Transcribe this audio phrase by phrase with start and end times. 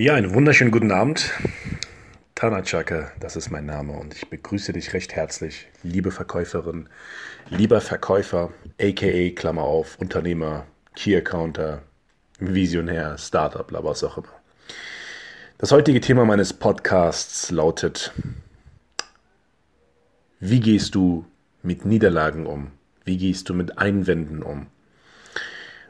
[0.00, 1.30] Ja, einen wunderschönen guten Abend.
[2.34, 6.88] Tanachaka, das ist mein Name und ich begrüße dich recht herzlich, liebe Verkäuferin,
[7.50, 10.66] lieber Verkäufer, aka Klammer auf, Unternehmer,
[10.96, 11.82] Key Accounter,
[12.38, 14.32] Visionär, Startup, was auch immer.
[15.58, 18.14] Das heutige Thema meines Podcasts lautet,
[20.38, 21.26] wie gehst du
[21.62, 22.70] mit Niederlagen um?
[23.04, 24.68] Wie gehst du mit Einwänden um?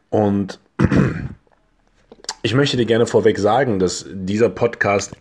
[0.09, 0.59] Und
[2.43, 5.17] ich möchte dir gerne vorweg sagen, dass dieser Podcast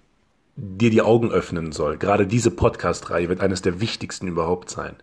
[0.56, 1.98] dir die Augen öffnen soll.
[1.98, 4.96] Gerade diese Podcast-Reihe wird eines der wichtigsten überhaupt sein.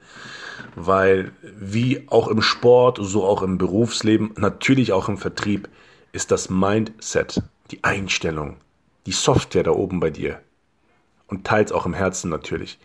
[0.75, 5.69] Weil wie auch im Sport, so auch im Berufsleben, natürlich auch im Vertrieb,
[6.13, 8.57] ist das Mindset, die Einstellung,
[9.07, 10.41] die Software da oben bei dir
[11.29, 12.79] und teils auch im Herzen natürlich,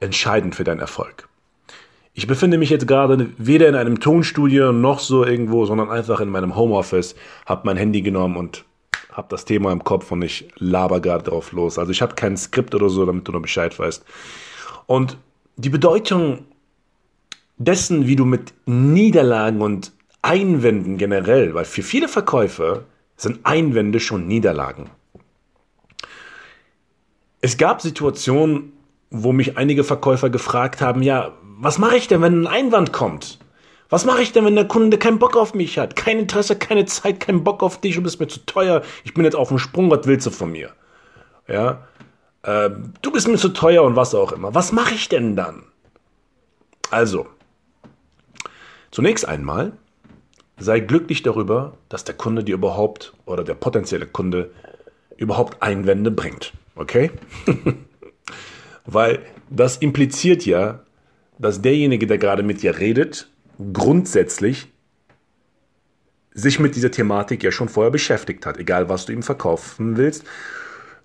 [0.00, 1.28] entscheidend für deinen Erfolg.
[2.14, 6.28] Ich befinde mich jetzt gerade weder in einem Tonstudio noch so irgendwo, sondern einfach in
[6.28, 7.14] meinem Homeoffice,
[7.46, 8.66] habe mein Handy genommen und
[9.12, 11.78] habe das Thema im Kopf und ich laber gerade drauf los.
[11.78, 14.04] Also ich habe kein Skript oder so, damit du noch Bescheid weißt.
[14.86, 15.18] Und
[15.56, 16.46] die Bedeutung
[17.58, 22.84] dessen, wie du mit Niederlagen und Einwänden generell, weil für viele Verkäufer
[23.16, 24.90] sind Einwände schon Niederlagen.
[27.40, 28.72] Es gab Situationen,
[29.10, 33.38] wo mich einige Verkäufer gefragt haben, ja, was mache ich denn, wenn ein Einwand kommt?
[33.92, 35.96] Was mache ich denn, wenn der Kunde keinen Bock auf mich hat?
[35.96, 39.22] Kein Interesse, keine Zeit, keinen Bock auf dich, du bist mir zu teuer, ich bin
[39.22, 40.70] jetzt auf dem Sprung, was willst du von mir?
[41.46, 41.86] Ja,
[42.42, 42.70] äh,
[43.02, 44.54] du bist mir zu teuer und was auch immer.
[44.54, 45.64] Was mache ich denn dann?
[46.90, 47.26] Also,
[48.90, 49.72] zunächst einmal
[50.56, 54.52] sei glücklich darüber, dass der Kunde dir überhaupt oder der potenzielle Kunde
[55.18, 56.54] überhaupt Einwände bringt.
[56.76, 57.10] Okay?
[58.86, 59.18] Weil
[59.50, 60.80] das impliziert ja,
[61.38, 63.28] dass derjenige, der gerade mit dir redet,
[63.72, 64.72] grundsätzlich
[66.34, 70.24] sich mit dieser Thematik ja schon vorher beschäftigt hat, egal was du ihm verkaufen willst,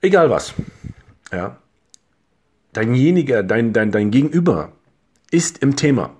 [0.02, 0.53] egal was.
[1.31, 1.57] Ja.
[2.74, 4.72] Deinjeniger, dein, dein, dein Gegenüber
[5.31, 6.16] ist im Thema.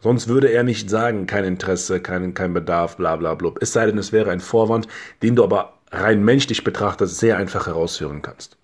[0.00, 3.52] Sonst würde er nicht sagen, kein Interesse, kein, kein Bedarf, bla bla bla.
[3.60, 4.86] Es sei denn, es wäre ein Vorwand,
[5.22, 8.57] den du aber rein menschlich betrachtet sehr einfach heraushören kannst.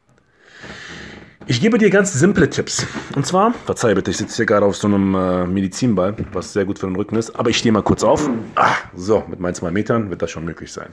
[1.46, 2.86] Ich gebe dir ganz simple Tipps.
[3.14, 6.64] Und zwar, verzeih bitte, ich sitze hier gerade auf so einem äh, Medizinball, was sehr
[6.64, 7.36] gut für den Rücken ist.
[7.36, 8.28] Aber ich stehe mal kurz auf.
[8.54, 10.88] Ah, so, mit meinen zwei Metern wird das schon möglich sein.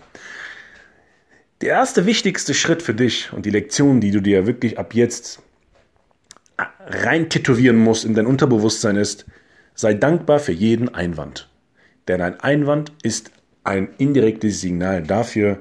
[1.62, 5.42] Der erste wichtigste Schritt für dich und die Lektion, die du dir wirklich ab jetzt
[6.86, 9.26] rein tätowieren musst in dein Unterbewusstsein ist,
[9.74, 11.50] Sei dankbar für jeden Einwand.
[12.08, 13.32] Denn ein Einwand ist
[13.64, 15.60] ein indirektes Signal dafür,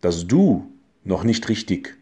[0.00, 0.70] dass du
[1.04, 1.96] noch nicht richtig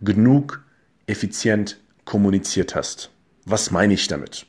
[0.00, 0.64] genug
[1.06, 3.10] effizient kommuniziert hast.
[3.44, 4.46] Was meine ich damit?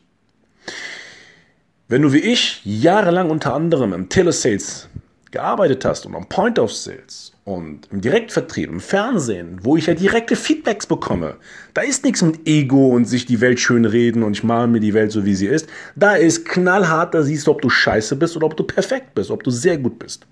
[1.87, 4.89] Wenn du wie ich jahrelang unter anderem im Telesales
[5.35, 9.93] gearbeitet hast und am Point of Sales und im Direktvertrieb, im Fernsehen, wo ich ja
[9.93, 11.35] direkte Feedbacks bekomme,
[11.73, 14.79] da ist nichts mit Ego und sich die Welt schön reden und ich male mir
[14.79, 15.67] die Welt so, wie sie ist.
[15.95, 19.29] Da ist knallhart, da siehst du, ob du scheiße bist oder ob du perfekt bist,
[19.29, 20.25] ob du sehr gut bist.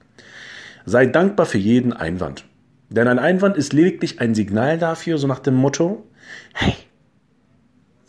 [0.85, 2.45] Sei dankbar für jeden Einwand.
[2.89, 6.03] Denn ein Einwand ist lediglich ein Signal dafür, so nach dem Motto,
[6.53, 6.75] hey,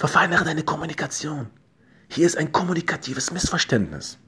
[0.04, 1.46] verfeinere deine Kommunikation.
[2.08, 4.18] Hier ist ein kommunikatives Missverständnis.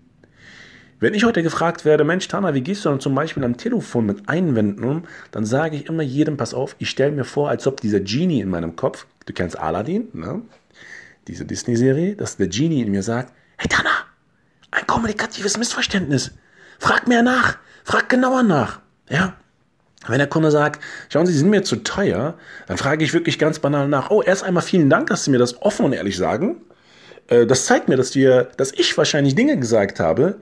[1.00, 4.06] Wenn ich heute gefragt werde, Mensch, Tana, wie gehst du dann zum Beispiel am Telefon
[4.06, 7.66] mit Einwänden um, dann sage ich immer jedem, pass auf, ich stelle mir vor, als
[7.66, 10.40] ob dieser Genie in meinem Kopf, du kennst Aladdin, ne?
[11.28, 13.90] diese Disney-Serie, dass der Genie in mir sagt, hey Tana,
[14.70, 16.30] ein kommunikatives Missverständnis.
[16.78, 18.80] Frag mehr nach, frag genauer nach.
[19.10, 19.36] Ja,
[20.08, 22.34] wenn der Kunde sagt, schauen Sie, Sie sind mir zu teuer,
[22.66, 25.38] dann frage ich wirklich ganz banal nach, oh, erst einmal vielen Dank, dass Sie mir
[25.38, 26.56] das offen und ehrlich sagen.
[27.28, 30.36] Äh, das zeigt mir, dass, wir, dass ich wahrscheinlich Dinge gesagt habe,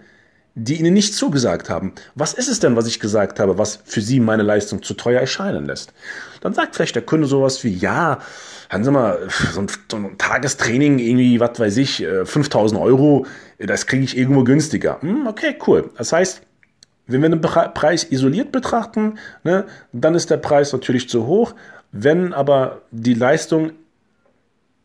[0.57, 1.93] die ihnen nicht zugesagt haben.
[2.15, 5.21] Was ist es denn, was ich gesagt habe, was für sie meine Leistung zu teuer
[5.21, 5.93] erscheinen lässt?
[6.43, 8.21] Dann sagt vielleicht der Kunde sowas wie, ja,
[8.71, 13.27] haben Sie mal, so ein, so ein Tagestraining, irgendwie, was weiß ich, 5000 äh, Euro,
[13.59, 15.01] das kriege ich irgendwo günstiger.
[15.01, 15.91] Hm, okay, cool.
[15.99, 16.43] Das heißt,
[17.07, 21.55] wenn wir den Preis isoliert betrachten, ne, dann ist der Preis natürlich zu hoch.
[21.93, 23.73] Wenn aber die Leistung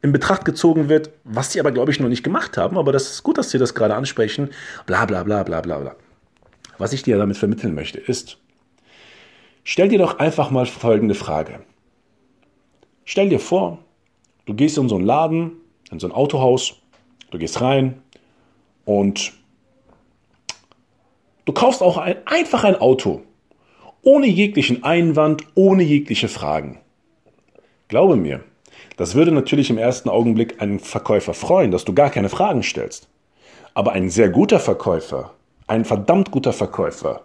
[0.01, 2.77] in Betracht gezogen wird, was sie aber, glaube ich, noch nicht gemacht haben.
[2.77, 4.50] Aber das ist gut, dass sie das gerade ansprechen.
[4.86, 5.95] Bla bla bla bla bla bla.
[6.77, 8.38] Was ich dir damit vermitteln möchte, ist,
[9.72, 11.60] Stell dir doch einfach mal folgende Frage.
[13.06, 13.77] Stell dir vor,
[14.48, 15.51] du gehst in so einen Laden,
[15.92, 16.74] in so ein Autohaus,
[17.30, 18.01] du gehst rein
[18.86, 19.31] und
[21.50, 23.22] du kaufst auch ein, einfach ein Auto,
[24.04, 26.78] ohne jeglichen Einwand, ohne jegliche Fragen.
[27.88, 28.44] Glaube mir,
[28.98, 33.10] das würde natürlich im ersten Augenblick einen Verkäufer freuen, dass du gar keine Fragen stellst.
[33.74, 35.34] Aber ein sehr guter Verkäufer,
[35.66, 37.24] ein verdammt guter Verkäufer,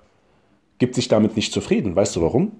[0.78, 1.94] gibt sich damit nicht zufrieden.
[1.94, 2.52] Weißt du warum?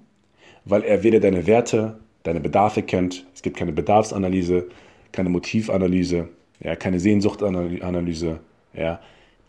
[0.66, 4.68] Weil er weder deine Werte, deine Bedarfe kennt, es gibt keine Bedarfsanalyse,
[5.12, 6.28] keine Motivanalyse,
[6.60, 8.40] ja, keine Sehnsuchtanalyse.
[8.74, 9.00] Ja.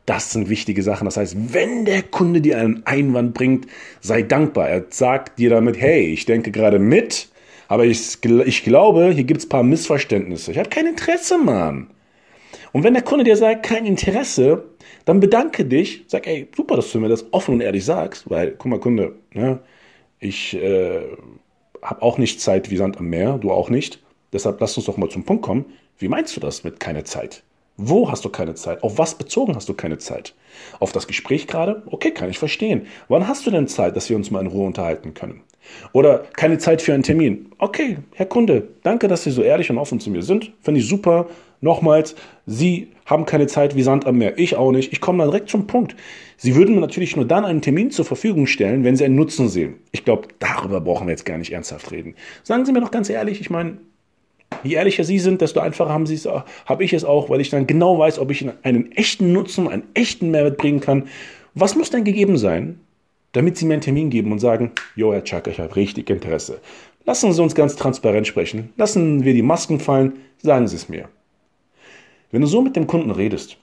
[0.05, 1.05] Das sind wichtige Sachen.
[1.05, 3.67] Das heißt, wenn der Kunde dir einen Einwand bringt,
[4.01, 4.69] sei dankbar.
[4.69, 7.29] Er sagt dir damit, hey, ich denke gerade mit,
[7.67, 10.51] aber ich, ich glaube, hier gibt es ein paar Missverständnisse.
[10.51, 11.87] Ich habe kein Interesse, Mann.
[12.71, 14.65] Und wenn der Kunde dir sagt, kein Interesse,
[15.05, 18.51] dann bedanke dich, sag, ey, super, dass du mir das offen und ehrlich sagst, weil,
[18.51, 19.59] guck mal, Kunde, ne,
[20.19, 21.01] ich äh,
[21.81, 24.01] habe auch nicht Zeit wie Sand am Meer, du auch nicht.
[24.33, 25.65] Deshalb lass uns doch mal zum Punkt kommen.
[25.97, 27.43] Wie meinst du das mit keine Zeit?
[27.77, 28.83] Wo hast du keine Zeit?
[28.83, 30.33] Auf was bezogen hast du keine Zeit?
[30.79, 31.83] Auf das Gespräch gerade?
[31.87, 32.87] Okay, kann ich verstehen.
[33.09, 35.41] Wann hast du denn Zeit, dass wir uns mal in Ruhe unterhalten können?
[35.91, 37.49] Oder keine Zeit für einen Termin?
[37.57, 40.53] Okay, Herr Kunde, danke, dass Sie so ehrlich und offen zu mir sind.
[40.61, 41.27] Finde ich super.
[41.59, 44.37] Nochmals, Sie haben keine Zeit wie Sand am Meer.
[44.37, 44.93] Ich auch nicht.
[44.93, 45.95] Ich komme dann direkt zum Punkt.
[46.37, 49.49] Sie würden mir natürlich nur dann einen Termin zur Verfügung stellen, wenn Sie einen Nutzen
[49.49, 49.75] sehen.
[49.91, 52.15] Ich glaube, darüber brauchen wir jetzt gar nicht ernsthaft reden.
[52.43, 53.79] Sagen Sie mir doch ganz ehrlich, ich meine,
[54.65, 56.27] Je ehrlicher Sie sind, desto einfacher haben Sie es,
[56.65, 59.83] habe ich es auch, weil ich dann genau weiß, ob ich einen echten Nutzen, einen
[59.93, 61.07] echten Mehrwert bringen kann.
[61.53, 62.79] Was muss denn gegeben sein,
[63.33, 66.59] damit Sie mir einen Termin geben und sagen, Jo, Herr Chuck, ich habe richtig Interesse.
[67.05, 68.73] Lassen Sie uns ganz transparent sprechen.
[68.77, 70.13] Lassen wir die Masken fallen.
[70.41, 71.07] Sagen Sie es mir.
[72.31, 73.57] Wenn du so mit dem Kunden redest,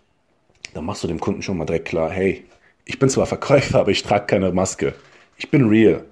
[0.75, 2.45] dann machst du dem Kunden schon mal direkt klar, hey,
[2.85, 4.95] ich bin zwar Verkäufer, aber ich trage keine Maske.
[5.37, 6.05] Ich bin real.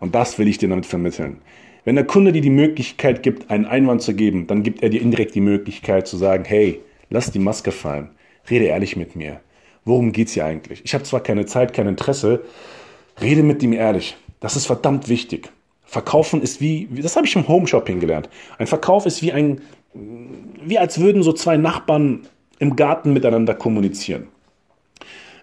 [0.00, 1.38] Und das will ich dir damit vermitteln.
[1.86, 5.00] Wenn der Kunde dir die Möglichkeit gibt, einen Einwand zu geben, dann gibt er dir
[5.00, 6.80] indirekt die Möglichkeit zu sagen, hey,
[7.10, 8.10] lass die Maske fallen,
[8.50, 9.40] rede ehrlich mit mir.
[9.84, 10.82] Worum geht's hier eigentlich?
[10.84, 12.42] Ich habe zwar keine Zeit, kein Interesse,
[13.22, 14.16] rede mit ihm ehrlich.
[14.40, 15.52] Das ist verdammt wichtig.
[15.84, 18.28] Verkaufen ist wie, das habe ich im Home Shopping gelernt.
[18.58, 19.60] Ein Verkauf ist wie ein,
[19.94, 22.26] wie als würden so zwei Nachbarn
[22.58, 24.26] im Garten miteinander kommunizieren.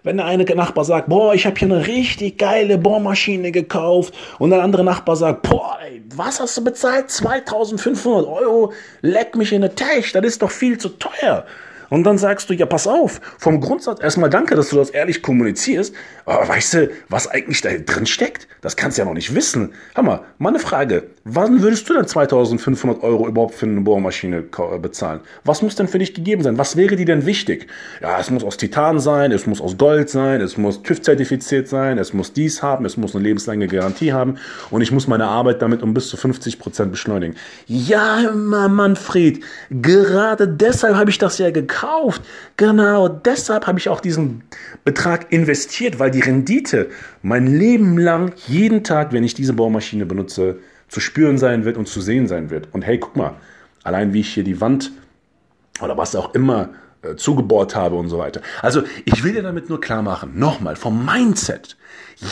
[0.04, 4.50] Wenn der eine Nachbar sagt, boah, ich habe hier eine richtig geile Bohrmaschine gekauft und
[4.50, 7.10] der andere Nachbar sagt, boah, ey, was hast du bezahlt?
[7.10, 8.74] 2500 Euro?
[9.00, 11.46] Leck mich in der Teich, das ist doch viel zu teuer.
[11.90, 15.22] Und dann sagst du, ja, pass auf, vom Grundsatz erstmal danke, dass du das ehrlich
[15.22, 15.94] kommunizierst.
[16.26, 18.48] Aber weißt du, was eigentlich da drin steckt?
[18.62, 19.72] Das kannst du ja noch nicht wissen.
[19.94, 21.04] Hammer, mal eine Frage.
[21.24, 25.20] Wann würdest du denn 2500 Euro überhaupt für eine Bohrmaschine äh, bezahlen?
[25.44, 26.58] Was muss denn für dich gegeben sein?
[26.58, 27.66] Was wäre dir denn wichtig?
[28.02, 31.98] Ja, es muss aus Titan sein, es muss aus Gold sein, es muss TÜV-zertifiziert sein,
[31.98, 34.36] es muss dies haben, es muss eine lebenslange Garantie haben
[34.70, 37.36] und ich muss meine Arbeit damit um bis zu 50 Prozent beschleunigen.
[37.66, 39.40] Ja, Manfred,
[39.70, 42.22] gerade deshalb habe ich das ja gekauft gekauft.
[42.56, 44.44] Genau deshalb habe ich auch diesen
[44.84, 46.90] Betrag investiert, weil die Rendite
[47.22, 51.88] mein Leben lang, jeden Tag, wenn ich diese Bohrmaschine benutze, zu spüren sein wird und
[51.88, 52.68] zu sehen sein wird.
[52.72, 53.34] Und hey, guck mal,
[53.82, 54.92] allein wie ich hier die Wand
[55.80, 56.70] oder was auch immer
[57.02, 58.40] äh, zugebohrt habe und so weiter.
[58.62, 61.76] Also ich will dir damit nur klar machen, nochmal vom Mindset.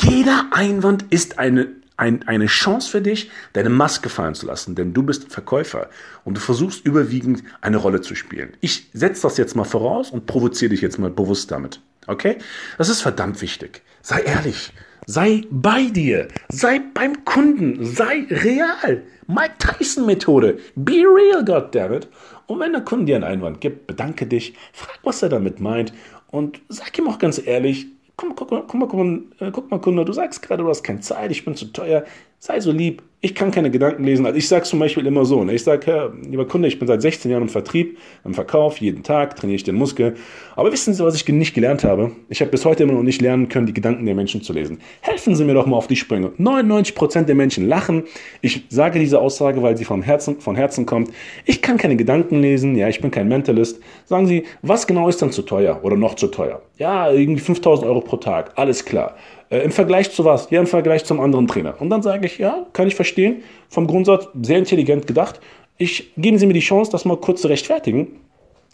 [0.02, 1.68] Jeder Einwand ist eine
[2.02, 5.88] ein, eine Chance für dich, deine Maske fallen zu lassen, denn du bist Verkäufer
[6.24, 8.54] und du versuchst überwiegend eine Rolle zu spielen.
[8.60, 11.80] Ich setze das jetzt mal voraus und provoziere dich jetzt mal bewusst damit.
[12.08, 12.38] Okay?
[12.76, 13.82] Das ist verdammt wichtig.
[14.02, 14.72] Sei ehrlich.
[15.06, 16.26] Sei bei dir.
[16.48, 17.84] Sei beim Kunden.
[17.86, 19.02] Sei real.
[19.28, 20.58] Mike Tyson Methode.
[20.74, 22.08] Be real, goddammit.
[22.46, 25.92] Und wenn der Kunde dir einen Einwand gibt, bedanke dich, frag, was er damit meint
[26.32, 29.00] und sag ihm auch ganz ehrlich, Guck, guck, guck, mal, guck,
[29.40, 32.04] äh, mal, Kunde, du sagst gerade, du hast keine Zeit, ich bin zu teuer.
[32.38, 34.26] Sei so lieb, ich kann keine Gedanken lesen.
[34.26, 35.54] Also ich sage zum Beispiel immer so, ne?
[35.54, 39.36] ich sage, lieber Kunde, ich bin seit 16 Jahren im Vertrieb, im Verkauf, jeden Tag
[39.36, 40.16] trainiere ich den Muskel.
[40.56, 42.10] Aber wissen Sie, was ich nicht gelernt habe?
[42.28, 44.80] Ich habe bis heute immer noch nicht lernen können, die Gedanken der Menschen zu lesen.
[45.02, 46.32] Helfen Sie mir doch mal auf die Sprünge.
[46.40, 48.02] 99% der Menschen lachen.
[48.40, 51.10] Ich sage diese Aussage, weil sie vom Herzen, von Herzen kommt.
[51.44, 53.80] Ich kann keine Gedanken lesen, ja, ich bin kein Mentalist.
[54.04, 56.60] Sagen Sie, was genau ist dann zu teuer oder noch zu teuer?
[56.76, 59.14] Ja, irgendwie 5000 Euro pro Tag, alles klar.
[59.52, 60.48] Äh, Im Vergleich zu was?
[60.50, 61.74] Ja, im Vergleich zum anderen Trainer.
[61.78, 63.42] Und dann sage ich, ja, kann ich verstehen.
[63.68, 65.40] Vom Grundsatz sehr intelligent gedacht.
[65.76, 68.08] Ich geben Sie mir die Chance, das mal kurz zu rechtfertigen.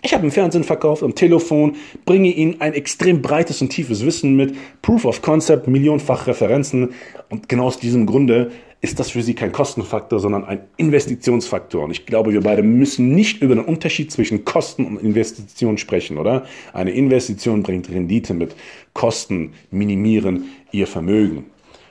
[0.02, 4.37] Ich habe im Fernsehen verkauft, am Telefon, bringe Ihnen ein extrem breites und tiefes Wissen
[4.37, 6.90] mit, Proof of Concept, millionenfach Referenzen.
[7.30, 11.85] Und genau aus diesem Grunde ist das für Sie kein Kostenfaktor, sondern ein Investitionsfaktor.
[11.85, 16.16] Und ich glaube, wir beide müssen nicht über den Unterschied zwischen Kosten und Investition sprechen,
[16.16, 16.47] oder?
[16.73, 18.54] Eine Investition bringt Rendite mit.
[18.92, 21.47] Kosten minimieren Ihr Vermögen.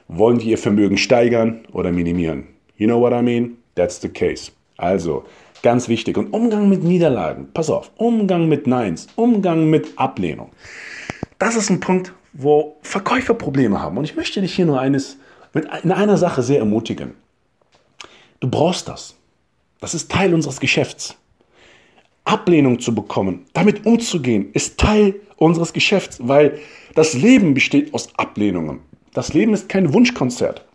[0.07, 2.45] Wollen wir ihr Vermögen steigern oder minimieren?
[2.77, 3.57] You know what I mean?
[3.75, 4.51] That's the case.
[4.77, 5.25] Also,
[5.63, 6.17] ganz wichtig.
[6.17, 7.49] Und Umgang mit Niederlagen.
[7.53, 7.91] Pass auf.
[7.97, 9.07] Umgang mit Neins.
[9.17, 10.51] Umgang mit Ablehnung.
[11.39, 13.97] Das ist ein Punkt, wo Verkäufer Probleme haben.
[13.97, 15.17] Und ich möchte dich hier nur eines,
[15.53, 17.13] mit, in einer Sache sehr ermutigen.
[18.39, 19.15] Du brauchst das.
[19.79, 21.15] Das ist Teil unseres Geschäfts.
[22.25, 26.59] Ablehnung zu bekommen, damit umzugehen, ist Teil unseres Geschäfts, weil
[26.93, 28.79] das Leben besteht aus Ablehnungen.
[29.13, 30.65] Das Leben ist kein Wunschkonzert.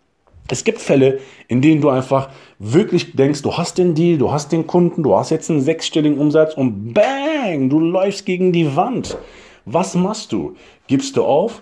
[0.49, 4.51] Es gibt Fälle, in denen du einfach wirklich denkst, du hast den Deal, du hast
[4.51, 9.17] den Kunden, du hast jetzt einen sechsstelligen Umsatz und bang, du läufst gegen die Wand.
[9.65, 10.55] Was machst du?
[10.87, 11.61] Gibst du auf?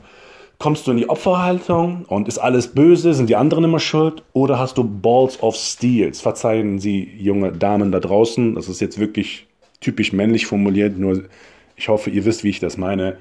[0.62, 3.16] Kommst du in die Opferhaltung und ist alles böse?
[3.16, 4.22] Sind die anderen immer schuld?
[4.34, 6.22] Oder hast du Balls of Steels?
[6.22, 9.48] Verzeihen Sie, junge Damen da draußen, das ist jetzt wirklich
[9.80, 11.24] typisch männlich formuliert, nur
[11.76, 13.18] ich hoffe, ihr wisst, wie ich das meine.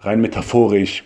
[0.00, 1.04] Rein metaphorisch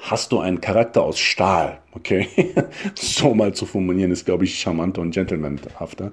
[0.00, 2.26] hast du einen Charakter aus Stahl, okay?
[2.96, 6.10] so mal zu formulieren ist, glaube ich, charmanter und gentlemanhafter.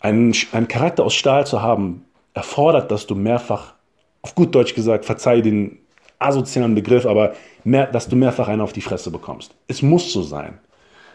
[0.00, 3.74] Einen, einen Charakter aus Stahl zu haben, erfordert, dass du mehrfach,
[4.22, 5.80] auf gut Deutsch gesagt, verzeih den
[6.18, 9.54] asozialen Begriff, aber mehr, dass du mehrfach einen auf die Fresse bekommst.
[9.68, 10.58] Es muss so sein.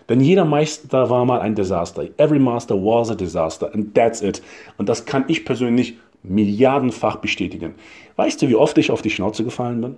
[0.08, 2.08] Denn jeder Meister war mal ein Desaster.
[2.18, 3.74] Every master was a disaster.
[3.74, 4.42] And that's it.
[4.78, 7.76] Und das kann ich persönlich milliardenfach bestätigen.
[8.16, 9.98] Weißt du, wie oft ich auf die Schnauze gefallen bin?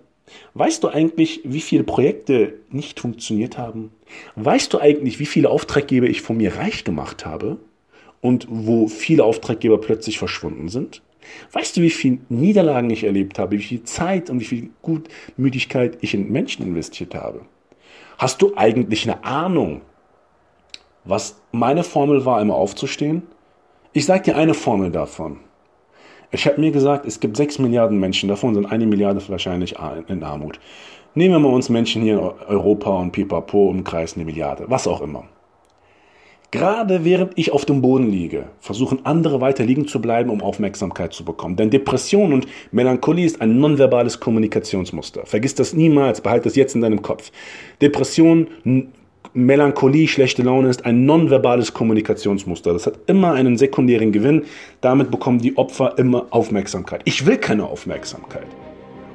[0.53, 3.91] Weißt du eigentlich, wie viele Projekte nicht funktioniert haben?
[4.35, 7.57] Weißt du eigentlich, wie viele Auftraggeber ich von mir reich gemacht habe?
[8.19, 11.01] Und wo viele Auftraggeber plötzlich verschwunden sind?
[11.51, 15.98] Weißt du, wie viele Niederlagen ich erlebt habe, wie viel Zeit und wie viel Gutmütigkeit
[16.01, 17.41] ich in Menschen investiert habe?
[18.17, 19.81] Hast du eigentlich eine Ahnung,
[21.03, 23.24] was meine Formel war, immer aufzustehen?
[23.93, 25.38] Ich sage dir eine Formel davon.
[26.31, 29.75] Ich habe mir gesagt, es gibt 6 Milliarden Menschen, davon sind eine Milliarde wahrscheinlich
[30.07, 30.60] in Armut.
[31.15, 35.01] Nehmen wir mal uns Menschen hier in Europa und pipapo umkreis eine Milliarde, was auch
[35.01, 35.24] immer.
[36.57, 41.13] Gerade während ich auf dem Boden liege, versuchen andere weiter liegen zu bleiben, um Aufmerksamkeit
[41.13, 41.55] zu bekommen.
[41.55, 45.27] Denn Depression und Melancholie ist ein nonverbales Kommunikationsmuster.
[45.27, 47.31] Vergiss das niemals, behalte das jetzt in deinem Kopf.
[47.79, 48.47] Depression
[49.33, 52.73] Melancholie, schlechte Laune ist ein nonverbales Kommunikationsmuster.
[52.73, 54.43] Das hat immer einen sekundären Gewinn.
[54.81, 57.01] Damit bekommen die Opfer immer Aufmerksamkeit.
[57.05, 58.47] Ich will keine Aufmerksamkeit.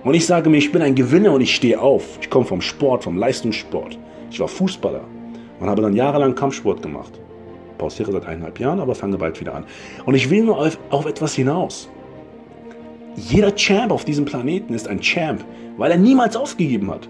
[0.04, 2.04] Und ich sage mir, ich bin ein Gewinner und ich stehe auf.
[2.20, 3.98] Ich komme vom Sport, vom Leistungssport.
[4.30, 5.02] Ich war Fußballer
[5.58, 7.21] und habe dann jahrelang Kampfsport gemacht.
[7.82, 9.64] Pausiere seit eineinhalb Jahren, aber fange bald wieder an.
[10.06, 11.88] Und ich will nur auf, auf etwas hinaus.
[13.16, 15.44] Jeder Champ auf diesem Planeten ist ein Champ,
[15.76, 17.08] weil er niemals aufgegeben hat.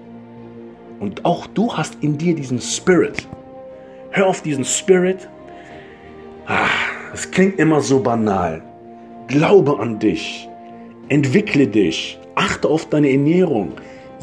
[0.98, 3.28] Und auch du hast in dir diesen Spirit.
[4.12, 5.28] Hör auf diesen Spirit.
[6.46, 6.68] Ah,
[7.12, 8.62] es klingt immer so banal.
[9.28, 10.48] Glaube an dich.
[11.08, 12.18] Entwickle dich.
[12.34, 13.72] Achte auf deine Ernährung.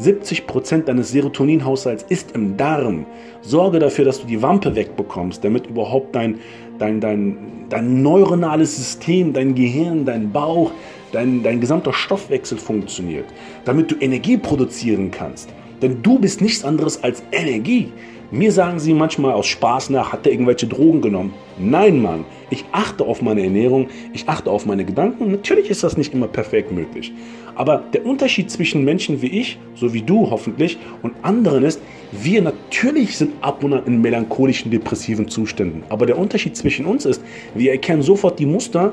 [0.00, 3.06] 70% deines Serotoninhaushalts ist im Darm.
[3.42, 6.40] Sorge dafür, dass du die Wampe wegbekommst, damit überhaupt dein,
[6.78, 7.36] dein, dein,
[7.68, 10.72] dein neuronales System, dein Gehirn, dein Bauch,
[11.12, 13.26] dein, dein gesamter Stoffwechsel funktioniert.
[13.64, 15.50] Damit du Energie produzieren kannst.
[15.82, 17.92] Denn du bist nichts anderes als Energie.
[18.32, 21.34] Mir sagen sie manchmal aus Spaß nach, hat er irgendwelche Drogen genommen?
[21.58, 22.24] Nein, Mann.
[22.48, 25.32] Ich achte auf meine Ernährung, ich achte auf meine Gedanken.
[25.32, 27.12] Natürlich ist das nicht immer perfekt möglich.
[27.56, 31.80] Aber der Unterschied zwischen Menschen wie ich, so wie du hoffentlich, und anderen ist,
[32.12, 35.82] wir natürlich sind ab und an in melancholischen, depressiven Zuständen.
[35.88, 37.22] Aber der Unterschied zwischen uns ist,
[37.56, 38.92] wir erkennen sofort die Muster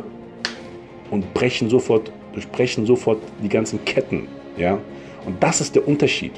[1.12, 4.28] und brechen sofort, durchbrechen sofort die ganzen Ketten.
[4.58, 4.80] Ja?
[5.28, 6.32] Und das ist der Unterschied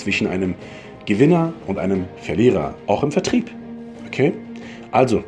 [0.00, 0.54] zwischen einem
[1.06, 3.50] Gewinner und einem Verlierer, auch im Vertrieb.
[4.06, 4.32] Okay?
[4.90, 5.22] Also,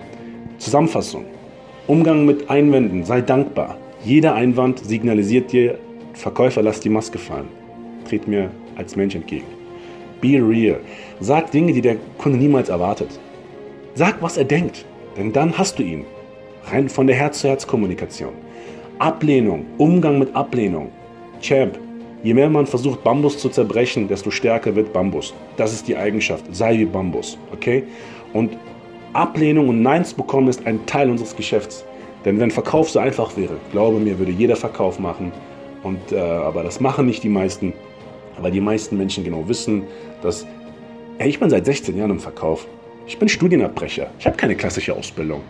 [0.59, 1.25] Zusammenfassung.
[1.87, 3.77] Umgang mit Einwänden, sei dankbar.
[4.05, 5.79] Jeder Einwand signalisiert dir,
[6.15, 7.49] Verkäufer, lass die Maske fallen.
[8.09, 9.47] Tret mir als Mensch entgegen.
[10.21, 10.81] Be real.
[11.21, 13.19] Sag Dinge, die der Kunde niemals erwartet.
[13.95, 14.85] Sag, was er denkt,
[15.17, 16.05] denn dann hast du ihn.
[16.65, 18.33] Rein von der Herz-zu-Herz-Kommunikation.
[18.99, 20.91] Ablehnung, Umgang mit Ablehnung.
[21.41, 21.79] Champ,
[22.23, 25.35] Je mehr man versucht, Bambus zu zerbrechen, desto stärker wird Bambus.
[25.57, 26.45] Das ist die Eigenschaft.
[26.55, 27.37] Sei wie Bambus.
[27.53, 27.83] Okay?
[28.33, 28.57] Und
[29.13, 31.85] Ablehnung und Neins bekommen ist ein Teil unseres Geschäfts.
[32.25, 35.33] Denn wenn Verkauf so einfach wäre, glaube mir, würde jeder Verkauf machen.
[35.83, 37.73] Und, äh, aber das machen nicht die meisten,
[38.41, 39.83] weil die meisten Menschen genau wissen,
[40.23, 40.47] dass
[41.19, 42.67] ey, ich bin seit 16 Jahren im Verkauf.
[43.09, 44.07] Ich bin Studienabbrecher.
[44.21, 45.41] Ich habe keine klassische Ausbildung.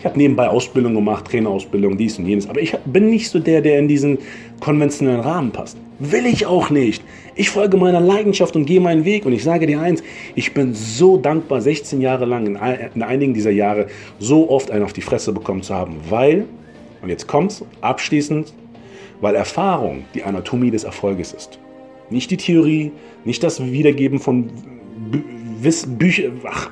[0.00, 2.48] Ich habe nebenbei Ausbildung gemacht, Trainerausbildung, dies und jenes.
[2.48, 4.16] Aber ich bin nicht so der, der in diesen
[4.58, 5.76] konventionellen Rahmen passt.
[5.98, 7.04] Will ich auch nicht.
[7.34, 9.26] Ich folge meiner Leidenschaft und gehe meinen Weg.
[9.26, 10.02] Und ich sage dir eins,
[10.34, 12.58] ich bin so dankbar, 16 Jahre lang, in,
[12.94, 13.88] in einigen dieser Jahre,
[14.18, 15.96] so oft einen auf die Fresse bekommen zu haben.
[16.08, 16.46] Weil,
[17.02, 18.54] und jetzt kommt's, abschließend,
[19.20, 21.58] weil Erfahrung die Anatomie des Erfolges ist.
[22.08, 22.90] Nicht die Theorie,
[23.26, 24.48] nicht das Wiedergeben von
[25.60, 26.70] Wiss Bücher, ach,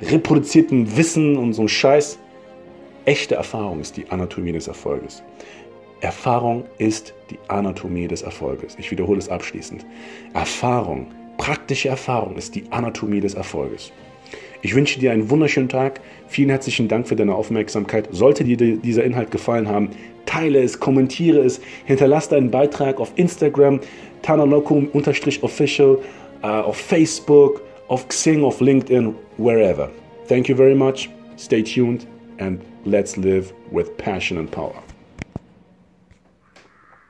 [0.00, 2.18] reproduzierten Wissen und so ein Scheiß.
[3.06, 5.22] Echte Erfahrung ist die Anatomie des Erfolges.
[6.00, 8.74] Erfahrung ist die Anatomie des Erfolges.
[8.80, 9.86] Ich wiederhole es abschließend.
[10.34, 11.06] Erfahrung,
[11.38, 13.92] praktische Erfahrung ist die Anatomie des Erfolges.
[14.62, 16.00] Ich wünsche dir einen wunderschönen Tag.
[16.26, 18.08] Vielen herzlichen Dank für deine Aufmerksamkeit.
[18.10, 19.90] Sollte dir dieser Inhalt gefallen haben,
[20.26, 23.78] teile es, kommentiere es, hinterlasse einen Beitrag auf Instagram,
[24.22, 25.98] tanalokum-official,
[26.42, 29.90] uh, auf Facebook, auf Xing, auf LinkedIn, wherever.
[30.26, 31.08] Thank you very much.
[31.36, 32.04] Stay tuned
[32.38, 34.80] and let's live with passion and power.